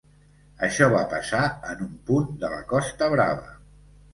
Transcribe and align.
Això 0.67 0.87
va 0.93 1.01
passar 1.11 1.43
en 1.73 1.85
un 1.87 1.93
punt 2.09 2.33
de 2.45 2.53
la 2.55 2.61
Costa 2.73 3.11
Brava. 3.17 3.55